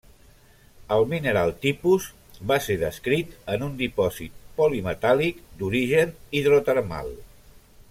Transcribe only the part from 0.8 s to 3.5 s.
El mineral tipus va ser descrit